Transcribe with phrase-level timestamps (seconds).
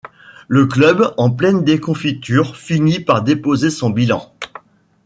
[0.47, 4.31] Le club en pleine déconfiture finit par déposer son bilan.